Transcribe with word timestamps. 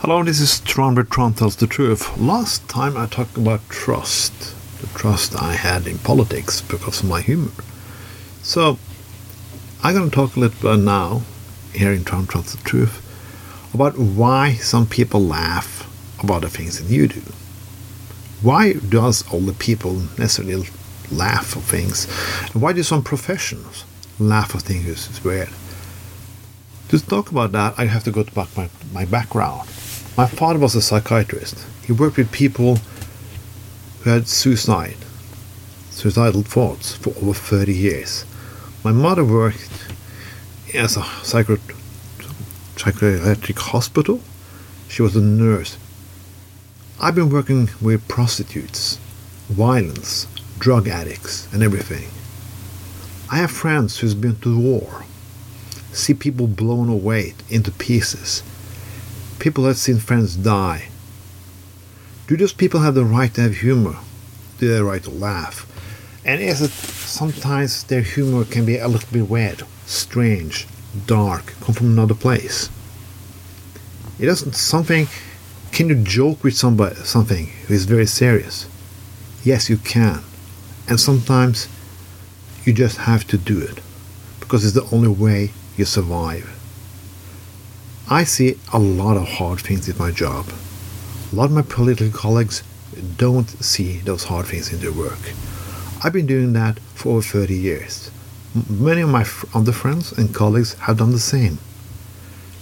Hello, 0.00 0.22
this 0.22 0.40
is 0.40 0.60
Tron 0.60 0.94
where 0.94 1.04
Tron 1.04 1.34
tells 1.34 1.56
the 1.56 1.66
truth. 1.66 2.16
Last 2.16 2.66
time 2.70 2.96
I 2.96 3.04
talked 3.04 3.36
about 3.36 3.68
trust, 3.68 4.32
the 4.80 4.86
trust 4.98 5.36
I 5.36 5.52
had 5.52 5.86
in 5.86 5.98
politics 5.98 6.62
because 6.62 7.02
of 7.02 7.10
my 7.10 7.20
humor. 7.20 7.50
So, 8.42 8.78
I'm 9.82 9.94
going 9.94 10.08
to 10.08 10.16
talk 10.16 10.36
a 10.36 10.40
little 10.40 10.74
bit 10.74 10.82
now, 10.82 11.20
here 11.74 11.92
in 11.92 12.04
Tron 12.04 12.26
tells 12.26 12.54
the 12.54 12.62
truth, 12.62 12.96
about 13.74 13.98
why 13.98 14.54
some 14.54 14.86
people 14.86 15.20
laugh 15.20 15.86
about 16.24 16.40
the 16.40 16.48
things 16.48 16.80
that 16.80 16.90
you 16.90 17.06
do. 17.06 17.20
Why 18.40 18.72
does 18.72 19.30
all 19.30 19.40
the 19.40 19.52
people 19.52 19.96
necessarily 20.16 20.66
laugh 21.12 21.54
at 21.58 21.62
things? 21.64 22.06
And 22.54 22.62
why 22.62 22.72
do 22.72 22.82
some 22.82 23.02
professionals 23.02 23.84
laugh 24.18 24.54
at 24.54 24.62
things 24.62 24.88
it's 24.88 25.22
weird? 25.22 25.50
To 26.88 26.98
talk 26.98 27.30
about 27.30 27.52
that, 27.52 27.74
I 27.76 27.84
have 27.84 28.02
to 28.04 28.10
go 28.10 28.24
back 28.24 28.56
my, 28.56 28.70
my 28.94 29.04
background. 29.04 29.68
My 30.20 30.26
father 30.26 30.58
was 30.58 30.74
a 30.74 30.82
psychiatrist. 30.82 31.64
He 31.86 31.94
worked 31.94 32.18
with 32.18 32.30
people 32.30 32.76
who 34.00 34.10
had 34.10 34.28
suicide, 34.28 34.98
suicidal 35.88 36.42
thoughts 36.42 36.94
for 36.94 37.14
over 37.22 37.32
30 37.32 37.72
years. 37.72 38.26
My 38.84 38.92
mother 38.92 39.24
worked 39.24 39.86
as 40.74 40.98
a 40.98 41.04
psycho- 41.22 41.56
psychiatric 42.76 43.58
hospital. 43.58 44.20
She 44.90 45.00
was 45.00 45.16
a 45.16 45.22
nurse. 45.22 45.78
I've 47.00 47.14
been 47.14 47.30
working 47.30 47.70
with 47.80 48.06
prostitutes, 48.06 48.98
violence, 49.48 50.26
drug 50.58 50.86
addicts, 50.86 51.48
and 51.50 51.62
everything. 51.62 52.10
I 53.30 53.38
have 53.38 53.50
friends 53.50 54.00
who's 54.00 54.14
been 54.14 54.36
to 54.40 54.60
war, 54.60 55.06
see 55.92 56.12
people 56.12 56.46
blown 56.46 56.90
away 56.90 57.32
into 57.48 57.70
pieces, 57.70 58.42
people 59.40 59.64
have 59.64 59.78
seen 59.78 59.98
friends 59.98 60.36
die. 60.36 60.88
Do 62.28 62.36
those 62.36 62.52
people 62.52 62.80
have 62.80 62.94
the 62.94 63.04
right 63.04 63.32
to 63.34 63.40
have 63.40 63.56
humor? 63.56 63.96
Do 64.58 64.68
they 64.68 64.74
have 64.74 64.84
the 64.84 64.90
right 64.90 65.02
to 65.02 65.10
laugh? 65.10 65.66
And 66.24 66.40
is 66.40 66.60
it 66.60 66.70
sometimes 66.70 67.82
their 67.84 68.02
humor 68.02 68.44
can 68.44 68.66
be 68.66 68.76
a 68.76 68.86
little 68.86 69.08
bit 69.10 69.28
weird, 69.28 69.64
strange, 69.86 70.68
dark, 71.06 71.54
come 71.62 71.74
from 71.74 71.88
another 71.88 72.14
place? 72.14 72.68
It 74.18 74.26
doesn't 74.26 74.54
something 74.54 75.08
can 75.72 75.88
you 75.88 75.94
joke 75.94 76.44
with 76.44 76.56
somebody 76.56 76.96
something 76.96 77.46
who 77.66 77.74
is 77.74 77.86
very 77.86 78.06
serious? 78.06 78.68
Yes 79.42 79.70
you 79.70 79.78
can. 79.78 80.20
And 80.88 81.00
sometimes 81.00 81.68
you 82.64 82.72
just 82.74 82.98
have 82.98 83.26
to 83.28 83.38
do 83.38 83.58
it 83.60 83.80
because 84.40 84.64
it's 84.64 84.74
the 84.74 84.94
only 84.94 85.08
way 85.08 85.52
you 85.76 85.86
survive. 85.86 86.59
I 88.12 88.24
see 88.24 88.58
a 88.72 88.78
lot 88.80 89.16
of 89.16 89.28
hard 89.28 89.60
things 89.60 89.88
in 89.88 89.96
my 89.96 90.10
job. 90.10 90.46
A 91.32 91.36
lot 91.36 91.44
of 91.44 91.52
my 91.52 91.62
political 91.62 92.10
colleagues 92.10 92.64
don't 93.16 93.48
see 93.62 93.98
those 93.98 94.24
hard 94.24 94.46
things 94.46 94.72
in 94.72 94.80
their 94.80 94.90
work. 94.90 95.20
I've 96.02 96.12
been 96.12 96.26
doing 96.26 96.52
that 96.54 96.80
for 96.96 97.10
over 97.10 97.22
30 97.22 97.54
years. 97.54 98.10
Many 98.68 99.02
of 99.02 99.10
my 99.10 99.24
other 99.54 99.70
friends 99.70 100.10
and 100.10 100.34
colleagues 100.34 100.74
have 100.74 100.98
done 100.98 101.12
the 101.12 101.20
same. 101.20 101.58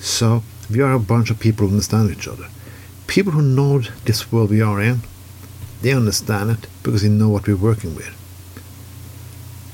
So 0.00 0.42
we 0.70 0.80
are 0.80 0.94
a 0.94 0.98
bunch 0.98 1.28
of 1.28 1.38
people 1.38 1.66
who 1.66 1.74
understand 1.74 2.10
each 2.10 2.26
other. 2.26 2.48
People 3.06 3.32
who 3.32 3.42
know 3.42 3.80
this 4.06 4.32
world 4.32 4.48
we 4.48 4.62
are 4.62 4.80
in, 4.80 5.00
they 5.82 5.92
understand 5.92 6.52
it 6.52 6.66
because 6.82 7.02
they 7.02 7.10
know 7.10 7.28
what 7.28 7.46
we're 7.46 7.54
working 7.54 7.94
with. 7.94 8.14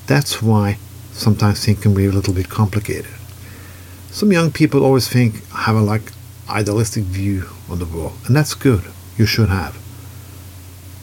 That's 0.08 0.42
why 0.42 0.78
sometimes 1.12 1.64
things 1.64 1.78
can 1.78 1.94
be 1.94 2.06
a 2.06 2.10
little 2.10 2.34
bit 2.34 2.48
complicated. 2.48 3.19
Some 4.10 4.32
young 4.32 4.50
people 4.50 4.84
always 4.84 5.08
think 5.08 5.46
have 5.50 5.76
a 5.76 5.80
like 5.80 6.12
idealistic 6.48 7.04
view 7.04 7.48
on 7.68 7.78
the 7.78 7.86
world, 7.86 8.14
and 8.26 8.34
that's 8.34 8.54
good. 8.54 8.84
You 9.16 9.26
should 9.26 9.48
have. 9.48 9.78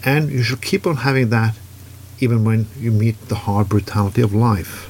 And 0.04 0.30
you 0.30 0.44
should 0.44 0.62
keep 0.62 0.86
on 0.86 0.98
having 0.98 1.30
that 1.30 1.56
even 2.20 2.44
when 2.44 2.68
you 2.80 2.92
meet 2.92 3.30
the 3.30 3.36
hard 3.36 3.70
brutality 3.70 4.22
of 4.22 4.34
life. 4.34 4.90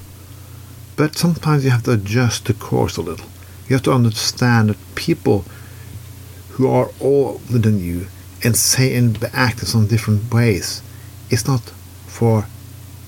But 0.96 1.18
sometimes 1.18 1.64
you 1.64 1.72
have 1.72 1.84
to 1.84 1.92
adjust 1.92 2.46
the 2.46 2.54
course 2.54 2.98
a 2.98 3.02
little. 3.02 3.28
You 3.68 3.76
have 3.76 3.84
to 3.84 3.94
understand 3.94 4.70
that 4.70 4.96
people 4.96 5.46
who 6.52 6.68
are 6.70 6.90
older 7.00 7.60
than 7.60 7.80
you 7.80 8.08
and 8.44 8.56
say 8.56 8.96
and 8.96 9.24
act 9.34 9.60
in 9.60 9.66
some 9.66 9.88
different 9.88 10.34
ways, 10.34 10.82
it's 11.30 11.48
not 11.48 11.62
for 12.08 12.48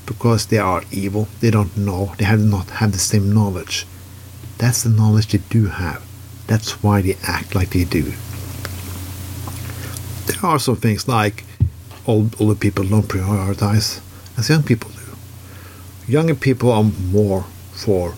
because 0.06 0.48
they 0.48 0.58
are 0.58 0.84
evil, 0.92 1.28
they 1.40 1.50
don't 1.50 1.78
know, 1.78 2.14
they 2.18 2.26
have 2.26 2.40
not 2.40 2.70
have 2.72 2.92
the 2.92 3.00
same 3.00 3.32
knowledge. 3.34 3.86
That's 4.60 4.84
the 4.84 4.90
knowledge 4.90 5.28
they 5.30 5.38
do 5.50 5.68
have. 5.68 6.06
That's 6.48 6.84
why 6.84 7.02
they 7.02 7.16
act 7.24 7.56
like 7.56 7.70
they 7.70 7.86
do. 7.86 8.12
There 10.26 10.44
are 10.44 10.60
some 10.60 10.76
things 10.76 11.08
like 11.08 11.46
old, 12.06 12.36
older 12.42 12.56
people 12.56 12.84
don't 12.84 13.08
prioritize 13.08 14.02
as 14.38 14.50
young 14.50 14.64
people 14.64 14.92
do. 14.92 16.12
Younger 16.12 16.36
people 16.36 16.74
are 16.74 16.84
more 16.84 17.46
for 17.72 18.16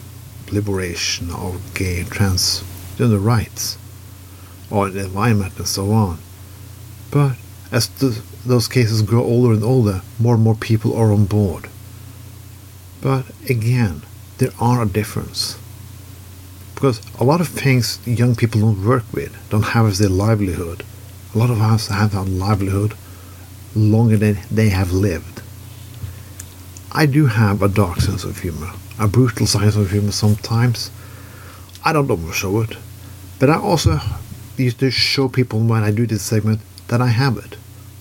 liberation 0.52 1.30
of 1.30 1.62
gay 1.76 2.00
and 2.00 2.10
transgender 2.10 3.24
rights 3.24 3.78
or 4.72 4.90
the 4.90 5.02
environment 5.02 5.58
and 5.58 5.68
so 5.68 5.92
on. 5.92 6.18
But 7.12 7.38
as 7.72 7.88
the, 7.88 8.20
those 8.46 8.68
cases 8.68 9.04
grow 9.04 9.24
older 9.24 9.54
and 9.54 9.64
older, 9.64 10.02
more 10.20 10.34
and 10.34 10.44
more 10.44 10.56
people 10.56 10.98
are 10.98 11.12
on 11.12 11.26
board. 11.26 11.70
But 13.00 13.26
again, 13.48 14.02
there 14.40 14.54
are 14.60 14.82
a 14.82 14.88
difference 14.88 15.61
because 16.82 17.00
a 17.20 17.24
lot 17.24 17.40
of 17.40 17.48
things 17.48 18.00
young 18.08 18.36
people 18.36 18.60
don't 18.60 18.84
work 18.84 19.04
with, 19.14 19.32
don't 19.52 19.62
have 19.62 19.86
as 19.86 20.00
their 20.00 20.10
livelihood. 20.10 20.84
A 21.36 21.38
lot 21.38 21.52
of 21.52 21.62
us 21.62 21.90
have 21.90 22.16
a 22.16 22.24
livelihood 22.24 22.96
longer 23.76 24.18
than 24.18 24.40
they 24.50 24.70
have 24.70 24.92
lived. 24.92 25.44
I 26.92 27.06
do 27.06 27.28
have 27.28 27.62
a 27.62 27.70
dark 27.70 28.02
sense 28.02 28.24
of 28.24 28.40
humor, 28.40 28.72
a 29.00 29.08
brutal 29.08 29.46
sense 29.46 29.76
of 29.76 29.92
humor 29.92 30.12
sometimes. 30.12 30.90
I 31.86 31.94
don't 31.94 32.10
overshow 32.10 32.62
it, 32.62 32.76
but 33.38 33.52
I 33.52 33.60
also 33.60 34.00
used 34.58 34.80
to 34.80 34.90
show 34.90 35.30
people 35.30 35.60
when 35.60 35.84
I 35.84 35.92
do 35.92 36.08
this 36.08 36.24
segment 36.24 36.62
that 36.88 37.00
I 37.00 37.10
have 37.10 37.38
it. 37.38 37.58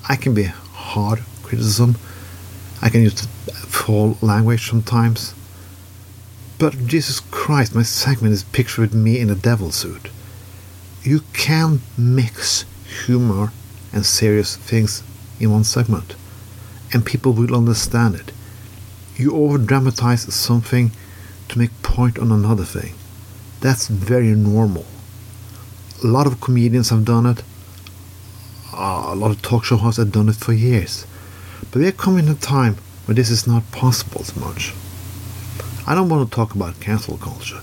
I 0.09 0.17
can 0.17 0.33
be 0.33 0.45
hard 0.45 1.19
criticism. 1.43 1.97
I 2.81 2.89
can 2.89 3.03
use 3.03 3.27
foul 3.69 4.17
language 4.23 4.71
sometimes. 4.71 5.35
But 6.60 6.87
Jesus 6.87 7.21
Christ, 7.21 7.75
my 7.75 7.82
segment 7.82 8.34
is 8.34 8.43
pictured 8.43 8.82
with 8.82 8.94
me 8.94 9.19
in 9.19 9.31
a 9.31 9.34
devil 9.34 9.72
suit. 9.72 10.10
You 11.03 11.22
can 11.32 11.81
mix 11.97 12.66
humor 13.06 13.50
and 13.94 14.04
serious 14.04 14.56
things 14.56 15.03
in 15.41 15.50
one 15.50 15.65
segment, 15.65 16.15
and 16.93 17.06
people 17.06 17.32
will 17.32 17.56
understand 17.56 18.15
it. 18.16 18.32
You 19.16 19.34
over 19.34 19.56
dramatize 19.56 20.34
something 20.34 20.91
to 21.49 21.59
make 21.59 21.82
point 21.82 22.19
on 22.19 22.31
another 22.31 22.66
thing. 22.66 22.93
That's 23.62 23.88
very 23.88 24.34
normal. 24.34 24.84
A 26.04 26.09
lot 26.09 26.26
of 26.26 26.43
comedians 26.43 26.91
have 26.91 27.06
done 27.06 27.25
it. 27.25 27.43
Uh, 28.75 29.06
a 29.06 29.15
lot 29.15 29.31
of 29.31 29.41
talk 29.41 29.65
show 29.65 29.78
hosts 29.78 29.97
have 29.97 30.12
done 30.12 30.28
it 30.28 30.37
for 30.37 30.53
years. 30.53 31.06
But 31.70 31.81
we're 31.81 31.93
coming 31.93 32.28
a 32.28 32.34
time 32.34 32.76
when 33.06 33.15
this 33.15 33.31
is 33.31 33.47
not 33.47 33.72
possible 33.72 34.20
as 34.20 34.37
much. 34.37 34.75
I 35.91 35.95
don't 35.97 36.09
want 36.09 36.31
to 36.31 36.33
talk 36.33 36.55
about 36.55 36.78
cancel 36.78 37.17
culture. 37.17 37.62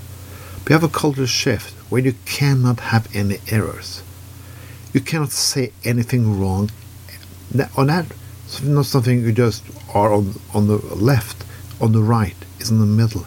We 0.68 0.74
have 0.74 0.84
a 0.84 0.90
culture 0.90 1.26
shift 1.26 1.74
where 1.90 2.02
you 2.02 2.14
cannot 2.26 2.82
have 2.82 3.08
any 3.16 3.38
errors. 3.50 4.04
You 4.92 5.00
cannot 5.00 5.32
say 5.32 5.72
anything 5.86 6.38
wrong. 6.38 6.70
On 7.78 7.88
that, 7.88 8.06
not 8.62 8.86
something 8.86 9.22
you 9.22 9.32
just 9.32 9.64
are 9.94 10.12
on, 10.12 10.34
on 10.54 10.68
the 10.68 10.76
left, 10.94 11.46
on 11.80 11.94
the 11.94 12.02
right, 12.02 12.36
is 12.60 12.70
in 12.70 12.82
the 12.82 12.86
middle. 12.86 13.24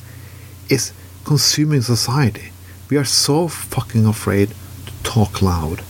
It's 0.68 0.92
consuming 1.24 1.80
society. 1.80 2.52
We 2.90 2.98
are 2.98 3.04
so 3.06 3.48
fucking 3.48 4.04
afraid 4.04 4.50
to 4.50 5.02
talk 5.02 5.40
loud 5.40 5.82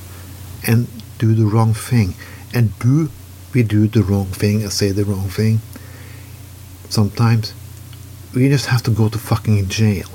and 0.68 0.86
do 1.18 1.34
the 1.34 1.46
wrong 1.46 1.74
thing. 1.74 2.14
And 2.54 2.78
do 2.78 3.10
we 3.52 3.64
do 3.64 3.88
the 3.88 4.04
wrong 4.04 4.26
thing 4.26 4.62
and 4.62 4.72
say 4.72 4.92
the 4.92 5.04
wrong 5.04 5.28
thing? 5.28 5.62
Sometimes 6.88 7.54
we 8.34 8.48
just 8.48 8.66
have 8.66 8.82
to 8.84 8.90
go 8.90 9.08
to 9.08 9.18
fucking 9.18 9.68
jail. 9.68 10.08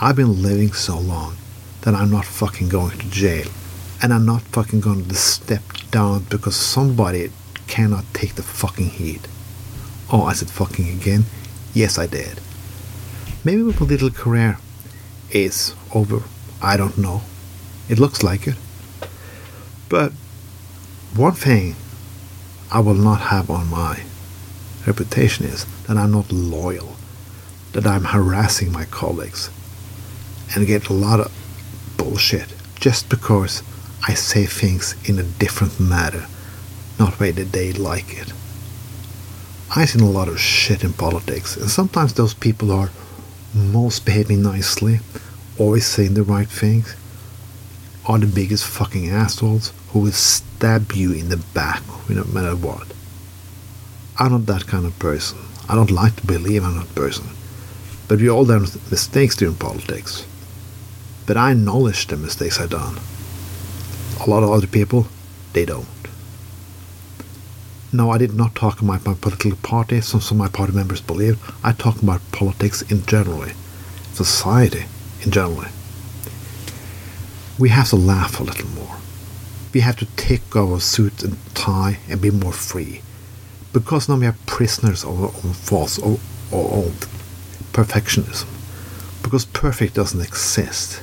I've 0.00 0.16
been 0.16 0.42
living 0.42 0.72
so 0.72 0.98
long 0.98 1.36
that 1.82 1.94
I'm 1.94 2.10
not 2.10 2.24
fucking 2.24 2.68
going 2.68 2.98
to 2.98 3.10
jail. 3.10 3.48
And 4.02 4.12
I'm 4.12 4.26
not 4.26 4.42
fucking 4.42 4.80
going 4.80 5.06
to 5.06 5.14
step 5.14 5.62
down 5.90 6.24
because 6.30 6.56
somebody 6.56 7.30
cannot 7.66 8.04
take 8.12 8.34
the 8.34 8.42
fucking 8.42 8.90
heat. 8.90 9.26
Oh, 10.10 10.22
I 10.24 10.32
said 10.32 10.50
fucking 10.50 10.88
again? 10.88 11.24
Yes, 11.74 11.98
I 11.98 12.06
did. 12.06 12.40
Maybe 13.44 13.62
my 13.62 13.72
political 13.72 14.10
career 14.10 14.58
is 15.30 15.74
over. 15.94 16.22
I 16.60 16.76
don't 16.76 16.98
know. 16.98 17.22
It 17.88 17.98
looks 17.98 18.22
like 18.22 18.46
it. 18.46 18.56
But 19.88 20.12
one 21.14 21.34
thing 21.34 21.76
I 22.70 22.80
will 22.80 22.94
not 22.94 23.20
have 23.20 23.48
on 23.48 23.68
my 23.70 24.02
reputation 24.88 25.44
is 25.46 25.66
that 25.84 25.96
I'm 25.96 26.10
not 26.10 26.32
loyal, 26.32 26.96
that 27.72 27.86
I'm 27.86 28.04
harassing 28.04 28.72
my 28.72 28.86
colleagues, 28.86 29.50
and 30.54 30.66
get 30.66 30.88
a 30.88 30.92
lot 30.94 31.20
of 31.20 31.30
bullshit 31.96 32.54
just 32.76 33.08
because 33.08 33.62
I 34.06 34.14
say 34.14 34.46
things 34.46 34.96
in 35.08 35.18
a 35.18 35.22
different 35.22 35.78
manner, 35.78 36.26
not 36.98 37.20
way 37.20 37.30
that 37.32 37.52
they 37.52 37.72
like 37.72 38.18
it. 38.18 38.32
I've 39.76 39.90
seen 39.90 40.02
a 40.02 40.10
lot 40.10 40.28
of 40.28 40.40
shit 40.40 40.82
in 40.82 40.94
politics, 40.94 41.56
and 41.56 41.70
sometimes 41.70 42.14
those 42.14 42.34
people 42.34 42.72
are 42.72 42.90
most 43.54 44.06
behaving 44.06 44.42
nicely, 44.42 45.00
always 45.58 45.86
saying 45.86 46.14
the 46.14 46.22
right 46.22 46.48
things, 46.48 46.96
are 48.06 48.18
the 48.18 48.26
biggest 48.26 48.64
fucking 48.66 49.10
assholes 49.10 49.72
who 49.90 50.00
will 50.00 50.12
stab 50.12 50.92
you 50.92 51.12
in 51.12 51.28
the 51.28 51.36
back 51.52 51.82
no 52.08 52.24
matter 52.24 52.56
what. 52.56 52.86
I'm 54.20 54.32
not 54.32 54.46
that 54.46 54.66
kind 54.66 54.84
of 54.84 54.98
person. 54.98 55.38
I 55.68 55.76
don't 55.76 55.92
like 55.92 56.16
to 56.16 56.26
believe 56.26 56.64
I'm 56.64 56.76
that 56.78 56.94
person. 56.94 57.26
But 58.08 58.18
we 58.18 58.28
all 58.28 58.44
done 58.44 58.66
mistakes 58.90 59.36
during 59.36 59.54
politics. 59.54 60.26
But 61.26 61.36
I 61.36 61.52
acknowledge 61.52 62.06
the 62.06 62.16
mistakes 62.16 62.58
I've 62.58 62.70
done. 62.70 62.98
A 64.20 64.28
lot 64.28 64.42
of 64.42 64.50
other 64.50 64.66
people, 64.66 65.06
they 65.52 65.64
don't. 65.64 65.86
No, 67.92 68.10
I 68.10 68.18
did 68.18 68.34
not 68.34 68.56
talk 68.56 68.80
about 68.80 69.06
my 69.06 69.14
political 69.14 69.56
party, 69.62 70.00
some 70.00 70.20
of 70.20 70.36
my 70.36 70.48
party 70.48 70.72
members 70.72 71.00
believe. 71.00 71.38
I 71.62 71.72
talk 71.72 72.02
about 72.02 72.20
politics 72.32 72.82
in 72.82 73.06
generally, 73.06 73.52
society 74.14 74.86
in 75.22 75.30
generally. 75.30 75.68
We 77.56 77.68
have 77.68 77.90
to 77.90 77.96
laugh 77.96 78.40
a 78.40 78.42
little 78.42 78.68
more. 78.70 78.96
We 79.72 79.80
have 79.80 79.96
to 79.98 80.06
take 80.16 80.56
our 80.56 80.80
suit 80.80 81.22
and 81.22 81.38
tie 81.54 81.98
and 82.08 82.20
be 82.20 82.30
more 82.30 82.52
free. 82.52 83.02
Because 83.72 84.08
now 84.08 84.16
we 84.16 84.26
are 84.26 84.36
prisoners 84.46 85.04
of 85.04 85.22
our 85.22 86.08
own 86.08 86.18
our 86.52 86.72
own 86.72 86.92
perfectionism. 87.72 88.46
Because 89.22 89.44
perfect 89.44 89.94
doesn't 89.94 90.20
exist. 90.20 91.02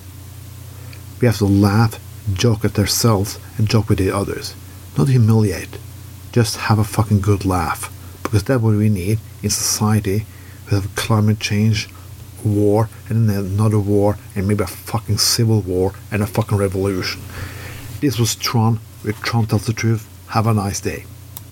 We 1.21 1.27
have 1.27 1.37
to 1.37 1.45
laugh, 1.45 1.99
joke 2.33 2.65
at 2.65 2.79
ourselves, 2.79 3.39
and 3.57 3.69
joke 3.69 3.89
with 3.89 3.99
the 3.99 4.11
others. 4.11 4.55
Not 4.97 5.09
humiliate 5.09 5.77
just 6.35 6.57
have 6.57 6.77
a 6.77 6.83
fucking 6.83 7.21
good 7.21 7.45
laugh. 7.45 7.89
Because 8.21 8.43
that's 8.43 8.61
what 8.61 8.75
we 8.75 8.89
need 8.89 9.19
in 9.41 9.49
society. 9.49 10.25
We 10.65 10.75
have 10.75 10.93
climate 10.95 11.39
change, 11.39 11.87
war, 12.43 12.89
and 13.07 13.29
then 13.29 13.37
another 13.37 13.79
war, 13.79 14.17
and 14.35 14.45
maybe 14.45 14.65
a 14.65 14.67
fucking 14.67 15.17
civil 15.17 15.61
war, 15.61 15.93
and 16.11 16.21
a 16.21 16.27
fucking 16.27 16.57
revolution. 16.57 17.21
This 18.01 18.19
was 18.19 18.35
Tron 18.35 18.81
with 19.05 19.15
Tron 19.21 19.45
Tells 19.45 19.65
the 19.65 19.71
Truth. 19.71 20.09
Have 20.27 20.45
a 20.45 20.53
nice 20.53 20.81
day. 20.81 21.05